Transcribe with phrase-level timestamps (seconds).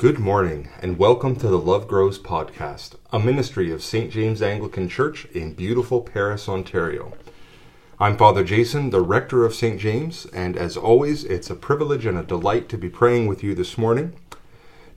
[0.00, 4.10] Good morning, and welcome to the Love Grows podcast, a ministry of St.
[4.10, 7.12] James Anglican Church in beautiful Paris, Ontario.
[7.98, 9.78] I'm Father Jason, the rector of St.
[9.78, 13.54] James, and as always, it's a privilege and a delight to be praying with you
[13.54, 14.14] this morning.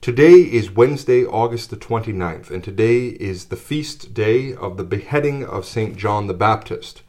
[0.00, 5.44] Today is Wednesday, August the 29th, and today is the feast day of the beheading
[5.44, 5.98] of St.
[5.98, 7.02] John the Baptist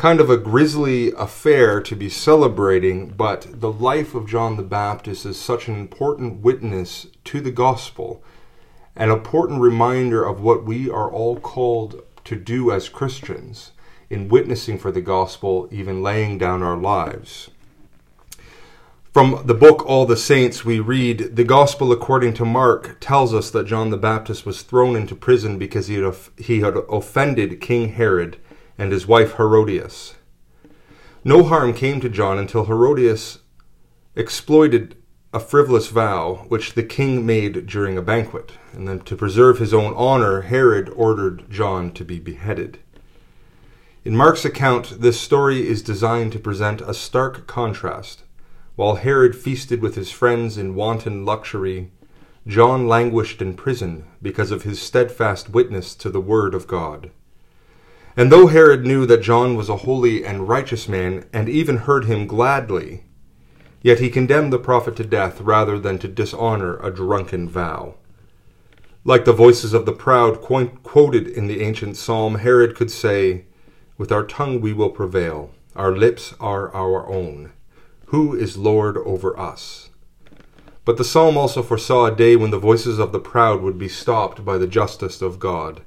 [0.00, 5.26] kind of a grisly affair to be celebrating, but the life of John the Baptist
[5.26, 8.24] is such an important witness to the gospel,
[8.96, 13.72] an important reminder of what we are all called to do as Christians
[14.08, 17.50] in witnessing for the gospel, even laying down our lives.
[19.12, 23.50] From the book All the Saints, we read The Gospel according to Mark tells us
[23.50, 27.92] that John the Baptist was thrown into prison because he had, he had offended King
[27.92, 28.38] Herod
[28.80, 30.14] and his wife Herodias.
[31.22, 33.40] No harm came to John until Herodias
[34.16, 34.96] exploited
[35.34, 39.74] a frivolous vow which the king made during a banquet, and then to preserve his
[39.74, 42.78] own honor, Herod ordered John to be beheaded.
[44.02, 48.22] In Mark's account, this story is designed to present a stark contrast.
[48.76, 51.90] While Herod feasted with his friends in wanton luxury,
[52.46, 57.10] John languished in prison because of his steadfast witness to the Word of God.
[58.16, 62.06] And though Herod knew that John was a holy and righteous man, and even heard
[62.06, 63.04] him gladly,
[63.82, 67.94] yet he condemned the prophet to death rather than to dishonor a drunken vow.
[69.04, 73.46] Like the voices of the proud quoted in the ancient psalm, Herod could say,
[73.96, 77.52] With our tongue we will prevail, our lips are our own.
[78.06, 79.88] Who is Lord over us?
[80.84, 83.88] But the psalm also foresaw a day when the voices of the proud would be
[83.88, 85.82] stopped by the justice of God.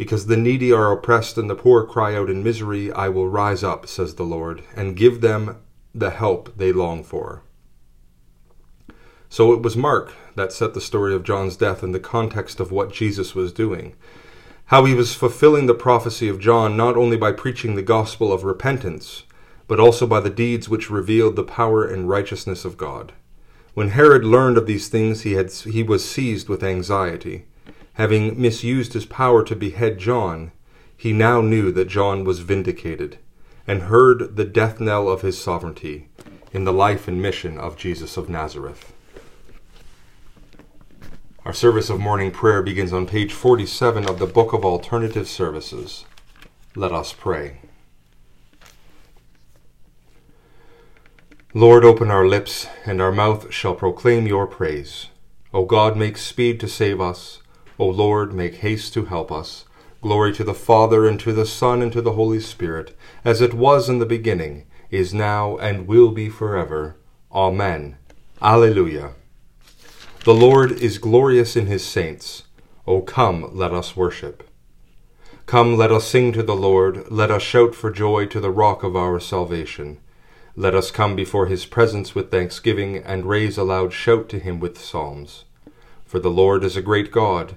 [0.00, 3.62] Because the needy are oppressed and the poor cry out in misery, I will rise
[3.62, 5.58] up, says the Lord, and give them
[5.94, 7.42] the help they long for.
[9.28, 12.72] So it was Mark that set the story of John's death in the context of
[12.72, 13.94] what Jesus was doing.
[14.68, 18.42] How he was fulfilling the prophecy of John not only by preaching the gospel of
[18.42, 19.24] repentance,
[19.68, 23.12] but also by the deeds which revealed the power and righteousness of God.
[23.74, 27.44] When Herod learned of these things, he, had, he was seized with anxiety.
[27.94, 30.52] Having misused his power to behead John,
[30.96, 33.18] he now knew that John was vindicated,
[33.66, 36.08] and heard the death knell of his sovereignty
[36.52, 38.92] in the life and mission of Jesus of Nazareth.
[41.44, 46.04] Our service of morning prayer begins on page 47 of the Book of Alternative Services.
[46.76, 47.60] Let us pray.
[51.52, 55.06] Lord, open our lips, and our mouth shall proclaim your praise.
[55.52, 57.39] O God, make speed to save us.
[57.80, 59.64] O Lord, make haste to help us.
[60.02, 63.54] Glory to the Father, and to the Son, and to the Holy Spirit, as it
[63.54, 66.96] was in the beginning, is now, and will be forever.
[67.32, 67.96] Amen.
[68.42, 69.12] Alleluia.
[70.26, 72.42] The Lord is glorious in his saints.
[72.86, 74.46] O come, let us worship.
[75.46, 77.10] Come, let us sing to the Lord.
[77.10, 80.00] Let us shout for joy to the rock of our salvation.
[80.54, 84.60] Let us come before his presence with thanksgiving, and raise a loud shout to him
[84.60, 85.46] with psalms.
[86.04, 87.56] For the Lord is a great God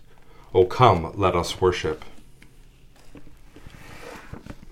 [0.53, 2.03] O come, let us worship.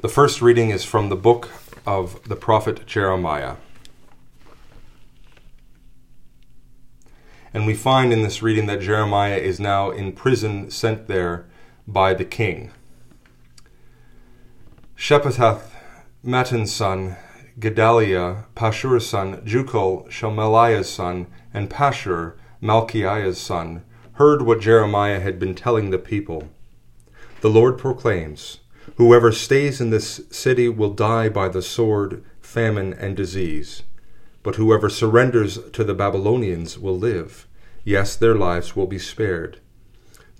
[0.01, 1.49] The first reading is from the book
[1.85, 3.55] of the prophet Jeremiah.
[7.53, 11.45] And we find in this reading that Jeremiah is now in prison, sent there
[11.87, 12.71] by the king.
[14.97, 15.61] Shephatiah,
[16.21, 17.15] Mattan's son,
[17.57, 23.85] Gedaliah, Pashur's son, Jucal, Shelemiah's son, and Pashur, Malchiah's son,
[24.19, 26.49] heard what Jeremiah had been telling the people.
[27.39, 28.59] The Lord proclaims,
[28.97, 33.83] Whoever stays in this city will die by the sword, famine, and disease.
[34.43, 37.47] But whoever surrenders to the Babylonians will live.
[37.85, 39.61] Yes, their lives will be spared.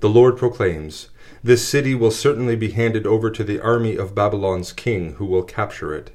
[0.02, 1.08] The Lord proclaims,
[1.42, 5.44] This city will certainly be handed over to the army of Babylon's king, who will
[5.44, 6.12] capture it.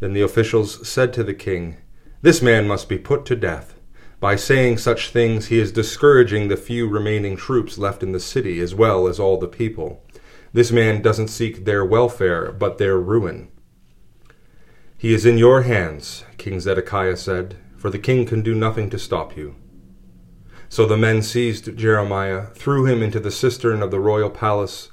[0.00, 1.78] Then the officials said to the king,
[2.20, 3.77] This man must be put to death.
[4.20, 8.60] By saying such things, he is discouraging the few remaining troops left in the city
[8.60, 10.02] as well as all the people.
[10.52, 13.48] This man doesn't seek their welfare, but their ruin.
[14.96, 18.98] He is in your hands, King Zedekiah said, for the king can do nothing to
[18.98, 19.54] stop you.
[20.68, 24.90] So the men seized Jeremiah, threw him into the cistern of the royal palace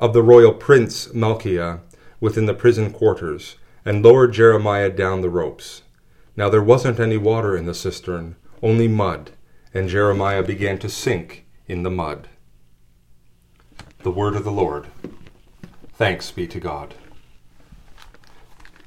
[0.00, 1.80] of the royal prince Malchiah
[2.18, 5.82] within the prison quarters, and lowered Jeremiah down the ropes.
[6.36, 9.30] Now there wasn't any water in the cistern, only mud,
[9.72, 12.28] and Jeremiah began to sink in the mud.
[14.02, 14.86] The word of the Lord.
[15.94, 16.94] Thanks be to God.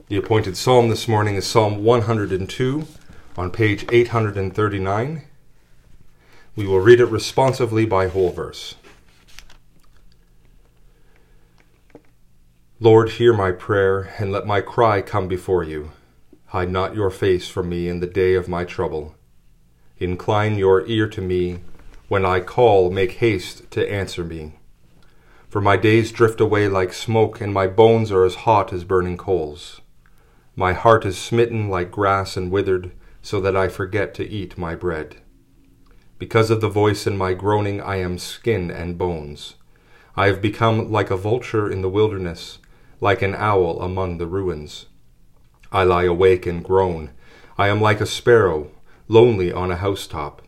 [0.08, 2.88] The appointed psalm this morning is Psalm 102
[3.38, 5.24] on page 839.
[6.56, 8.76] We will read it responsively by whole verse.
[12.80, 15.92] Lord, hear my prayer, and let my cry come before you.
[16.48, 19.16] Hide not your face from me in the day of my trouble.
[20.04, 21.62] Incline your ear to me.
[22.10, 24.56] When I call, make haste to answer me.
[25.48, 29.16] For my days drift away like smoke, and my bones are as hot as burning
[29.16, 29.80] coals.
[30.58, 32.92] My heart is smitten like grass and withered,
[33.22, 35.22] so that I forget to eat my bread.
[36.20, 39.56] Because of the voice in my groaning, I am skin and bones.
[40.18, 42.60] I have become like a vulture in the wilderness,
[43.00, 44.88] like an owl among the ruins.
[45.72, 47.12] I lie awake and groan.
[47.58, 48.70] I am like a sparrow,
[49.08, 50.42] lonely on a housetop.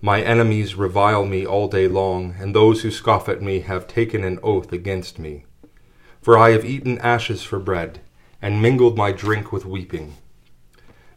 [0.00, 4.24] My enemies revile me all day long, and those who scoff at me have taken
[4.24, 5.44] an oath against me.
[6.20, 8.00] For I have eaten ashes for bread,
[8.42, 10.14] and mingled my drink with weeping.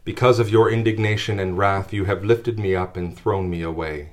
[0.04, 4.12] Because of your indignation and wrath, you have lifted me up and thrown me away.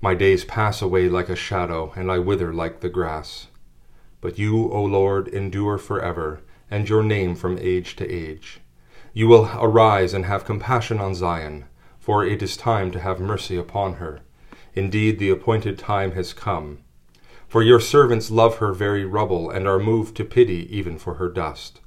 [0.00, 3.48] My days pass away like a shadow, and I wither like the grass.
[4.20, 6.40] But you, O Lord, endure forever
[6.70, 8.60] and your name from age to age.
[9.14, 11.64] You will arise and have compassion on Zion,
[11.98, 14.20] for it is time to have mercy upon her.
[14.74, 16.80] Indeed, the appointed time has come.
[17.48, 21.28] For your servants love her very rubble, and are moved to pity even for her
[21.30, 21.80] dust.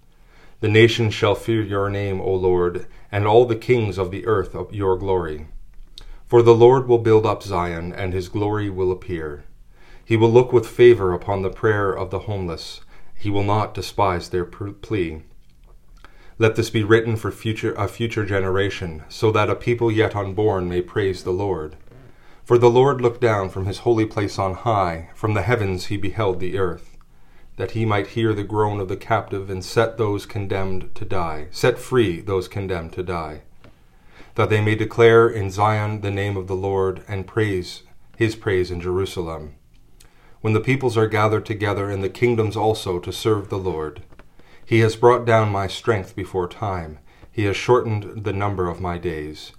[0.61, 4.55] The nations shall fear your name, O Lord, and all the kings of the earth
[4.55, 5.49] of your glory.
[6.25, 9.43] For the Lord will build up Zion, and his glory will appear.
[10.03, 12.81] He will look with favor upon the prayer of the homeless
[13.17, 15.23] he will not despise their plea.
[16.39, 20.69] Let this be written for future, a future generation, so that a people yet unborn
[20.69, 21.75] may praise the Lord.
[22.43, 25.97] For the Lord looked down from his holy place on high, from the heavens he
[25.97, 26.97] beheld the earth,
[27.57, 31.47] that he might hear the groan of the captive and set those condemned to die,
[31.51, 33.41] set free those condemned to die,
[34.35, 37.81] that they may declare in Zion the name of the Lord and praise
[38.15, 39.55] his praise in Jerusalem
[40.41, 44.03] when the peoples are gathered together and the kingdoms also to serve the Lord.
[44.67, 46.99] He has brought down my strength before time.
[47.31, 49.53] He has shortened the number of my days.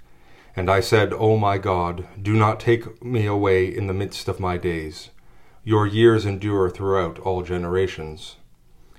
[0.55, 4.39] And I said, O my God, do not take me away in the midst of
[4.39, 5.09] my days.
[5.65, 8.37] Your years endure throughout all generations.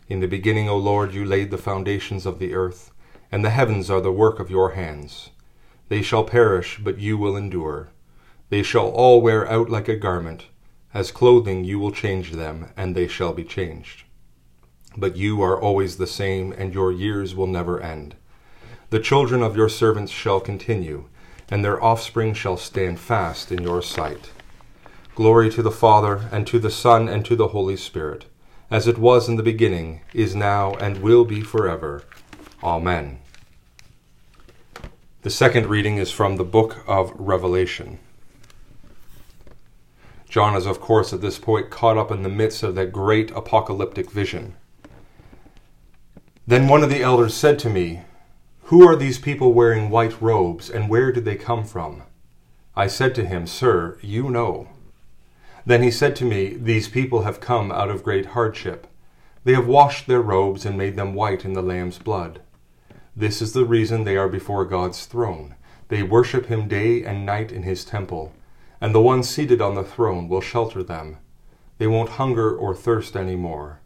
[0.08, 2.90] In the beginning, O Lord, you laid the foundations of the earth,
[3.32, 5.30] and the heavens are the work of your hands.
[5.90, 7.90] They shall perish, but you will endure.
[8.50, 10.48] They shall all wear out like a garment
[10.92, 14.06] as clothing you will change them, and they shall be changed.
[14.98, 18.16] But you are always the same, and your years will never end.
[18.90, 21.06] The children of your servants shall continue,
[21.50, 24.32] and their offspring shall stand fast in your sight.
[25.16, 28.26] Glory to the Father, and to the Son, and to the Holy Spirit,
[28.72, 32.04] as it was in the beginning, is now, and will be forever.
[32.64, 33.20] Amen.
[35.22, 38.00] The second reading is from the book of Revelation.
[40.30, 43.32] John is, of course, at this point caught up in the midst of that great
[43.32, 44.56] apocalyptic vision.
[46.50, 48.02] Then one of the elders said to me,
[48.64, 52.02] Who are these people wearing white robes, and where did they come from?
[52.76, 54.68] I said to him, Sir, you know.
[55.64, 58.88] Then he said to me, These people have come out of great hardship.
[59.44, 62.42] They have washed their robes and made them white in the Lamb's blood.
[63.16, 65.54] This is the reason they are before God's throne.
[65.90, 68.34] They worship him day and night in his temple
[68.82, 71.18] and the one seated on the throne will shelter them.
[71.78, 73.79] They won't hunger or thirst any more.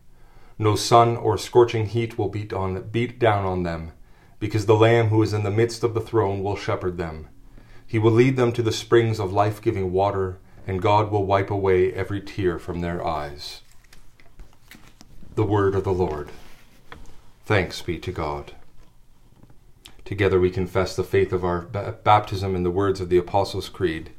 [0.64, 3.92] No sun or scorching heat will beat, on, beat down on them,
[4.40, 7.28] because the Lamb who is in the midst of the throne will shepherd them.
[7.86, 11.52] He will lead them to the springs of life giving water, and God will wipe
[11.52, 13.60] away every tear from their eyes.
[15.36, 16.32] The Word of the Lord.
[17.46, 18.54] Thanks be to God.
[20.06, 21.64] Together we confess the faith of our
[22.06, 24.12] baptism in the words of the Apostles' Creed.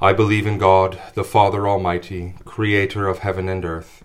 [0.00, 4.04] I believe in God, the Father Almighty, creator of heaven and earth.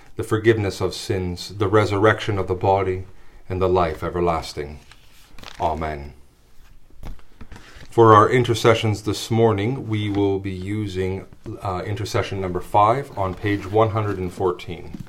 [0.15, 3.05] the forgiveness of sins, the resurrection of the body,
[3.47, 4.79] and the life everlasting.
[5.59, 6.13] Amen.
[7.89, 11.27] For our intercessions this morning, we will be using
[11.61, 15.03] uh, intercession number five on page 114.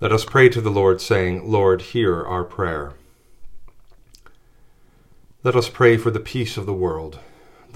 [0.00, 2.94] Let us pray to the Lord, saying, Lord, hear our prayer.
[5.42, 7.20] Let us pray for the peace of the world.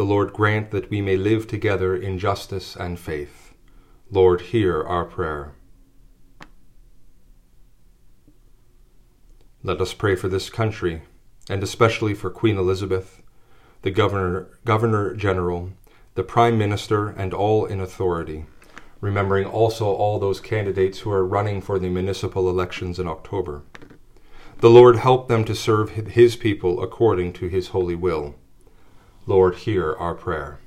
[0.01, 3.53] The Lord grant that we may live together in justice and faith.
[4.11, 5.53] Lord, hear our prayer.
[9.63, 11.03] Let us pray for this country,
[11.51, 13.23] and especially for Queen Elizabeth,
[13.83, 15.73] the Governor, Governor General,
[16.15, 18.47] the Prime Minister, and all in authority,
[19.03, 23.65] remembering also all those candidates who are running for the municipal elections in October.
[24.61, 28.40] The Lord help them to serve His people according to His holy will.
[29.27, 30.59] Lord, hear our prayer.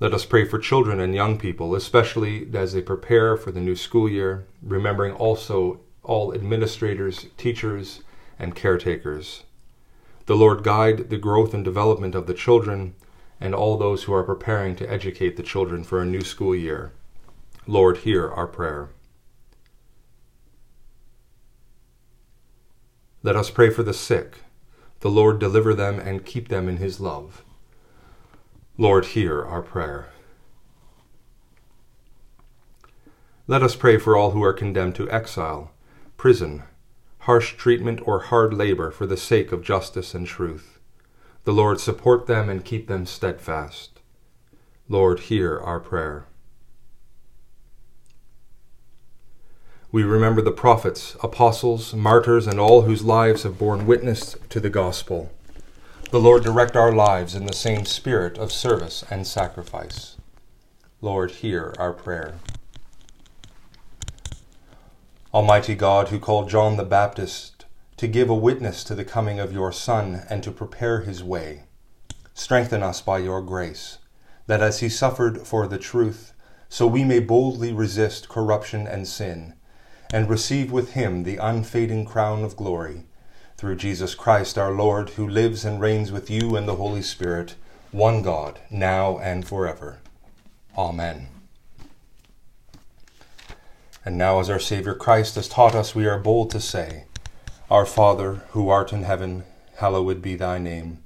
[0.00, 3.74] Let us pray for children and young people, especially as they prepare for the new
[3.74, 8.02] school year, remembering also all administrators, teachers,
[8.38, 9.42] and caretakers.
[10.26, 12.94] The Lord guide the growth and development of the children
[13.40, 16.92] and all those who are preparing to educate the children for a new school year.
[17.66, 18.90] Lord, hear our prayer.
[23.22, 24.38] Let us pray for the sick.
[25.00, 27.44] The Lord deliver them and keep them in his love.
[28.76, 30.08] Lord, hear our prayer.
[33.46, 35.72] Let us pray for all who are condemned to exile
[36.16, 36.64] prison,
[37.20, 40.78] harsh treatment, or hard labor for the sake of justice and truth.
[41.44, 44.00] The Lord support them and keep them steadfast.
[44.88, 46.27] Lord, hear our prayer.
[49.90, 54.68] We remember the prophets, apostles, martyrs, and all whose lives have borne witness to the
[54.68, 55.32] gospel.
[56.10, 60.18] The Lord direct our lives in the same spirit of service and sacrifice.
[61.00, 62.34] Lord, hear our prayer.
[65.32, 67.64] Almighty God, who called John the Baptist
[67.96, 71.64] to give a witness to the coming of your Son and to prepare his way,
[72.34, 73.96] strengthen us by your grace,
[74.48, 76.34] that as he suffered for the truth,
[76.68, 79.54] so we may boldly resist corruption and sin,
[80.12, 83.04] and receive with him the unfading crown of glory.
[83.56, 87.56] Through Jesus Christ our Lord, who lives and reigns with you and the Holy Spirit,
[87.90, 89.98] one God, now and forever.
[90.76, 91.28] Amen.
[94.04, 97.04] And now, as our Saviour Christ has taught us, we are bold to say,
[97.70, 99.44] Our Father, who art in heaven,
[99.76, 101.02] hallowed be thy name.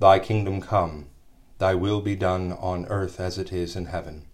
[0.00, 1.06] Thy kingdom come,
[1.58, 4.24] thy will be done on earth as it is in heaven.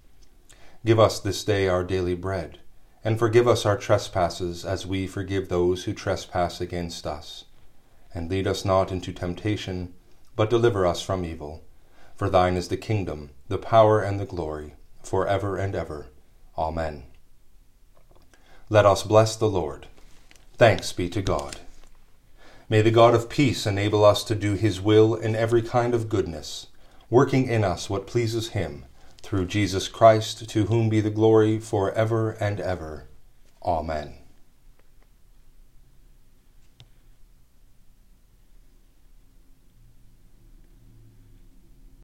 [0.86, 2.60] Give us this day our daily bread,
[3.04, 7.44] and forgive us our trespasses as we forgive those who trespass against us.
[8.12, 9.94] And lead us not into temptation,
[10.34, 11.62] but deliver us from evil.
[12.16, 16.08] For thine is the kingdom, the power, and the glory, for ever and ever.
[16.56, 17.04] Amen.
[18.68, 19.86] Let us bless the Lord.
[20.56, 21.58] Thanks be to God.
[22.68, 26.08] May the God of peace enable us to do his will in every kind of
[26.08, 26.66] goodness,
[27.08, 28.84] working in us what pleases him,
[29.22, 33.08] through Jesus Christ, to whom be the glory for ever and ever.
[33.62, 34.14] Amen.